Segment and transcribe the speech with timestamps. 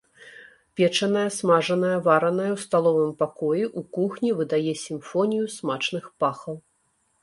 [0.79, 6.55] Печанае, смажанае, варанае ў сталовым пакоі, у кухні выдае сімфонію смачных пахаў.